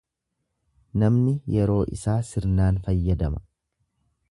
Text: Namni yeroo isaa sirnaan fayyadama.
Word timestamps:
Namni 1.03 1.33
yeroo 1.57 1.77
isaa 1.99 2.17
sirnaan 2.31 2.83
fayyadama. 2.89 3.45